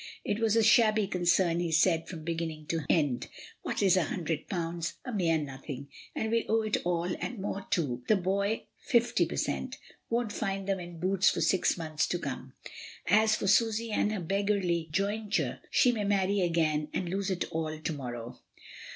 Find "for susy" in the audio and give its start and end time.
13.35-13.91